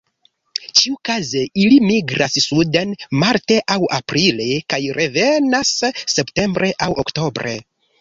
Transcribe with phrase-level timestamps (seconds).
[0.79, 5.79] Ĉiukaze ili migras suden marte aŭ aprile kaj revenas
[6.19, 7.59] septembre aŭ oktobre.